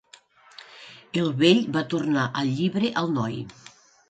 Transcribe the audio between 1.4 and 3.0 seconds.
vell va tornar el llibre